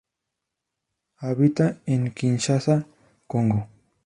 [1.17, 2.87] Habita en Kinshasa,
[3.27, 3.67] Congo.